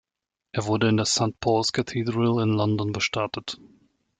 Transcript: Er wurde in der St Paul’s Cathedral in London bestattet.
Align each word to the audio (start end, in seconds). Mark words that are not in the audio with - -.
Er 0.51 0.65
wurde 0.65 0.89
in 0.89 0.97
der 0.97 1.05
St 1.05 1.39
Paul’s 1.39 1.73
Cathedral 1.73 2.41
in 2.41 2.49
London 2.55 2.91
bestattet. 2.91 3.59